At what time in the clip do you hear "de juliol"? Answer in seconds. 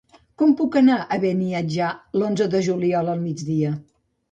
2.57-3.15